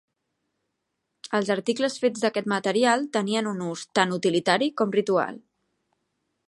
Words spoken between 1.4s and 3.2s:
articles fets d'aquest material